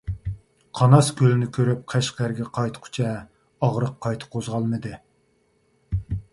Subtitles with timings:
[0.77, 3.13] قاناس كۆلىنى كۆرۈپ قەشقەرگە قايتقۇچە
[3.67, 4.99] ئاغرىق قايتا قوزغالمىدى.